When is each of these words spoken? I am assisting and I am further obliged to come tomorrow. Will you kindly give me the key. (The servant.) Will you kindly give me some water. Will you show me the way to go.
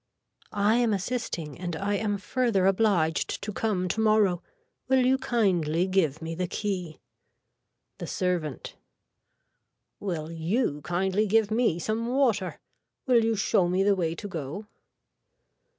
I 0.55 0.77
am 0.77 0.93
assisting 0.93 1.59
and 1.59 1.75
I 1.75 1.93
am 1.93 2.17
further 2.17 2.65
obliged 2.65 3.39
to 3.43 3.53
come 3.53 3.87
tomorrow. 3.87 4.41
Will 4.87 5.05
you 5.05 5.19
kindly 5.19 5.85
give 5.85 6.23
me 6.23 6.33
the 6.33 6.47
key. 6.47 6.97
(The 7.99 8.07
servant.) 8.07 8.77
Will 9.99 10.31
you 10.31 10.81
kindly 10.83 11.27
give 11.27 11.51
me 11.51 11.77
some 11.77 12.07
water. 12.07 12.59
Will 13.05 13.23
you 13.23 13.35
show 13.35 13.67
me 13.67 13.83
the 13.83 13.93
way 13.95 14.15
to 14.15 14.27
go. 14.27 14.65